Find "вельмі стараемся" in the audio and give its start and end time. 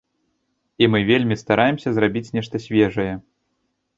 1.09-1.89